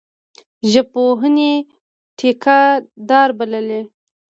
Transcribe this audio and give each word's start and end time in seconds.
ژبپوهني 0.71 1.53
ټیکه 2.17 2.59
دار 3.09 3.29
بللی. 3.37 3.81